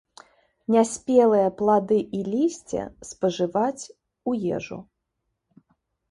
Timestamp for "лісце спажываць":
2.33-3.83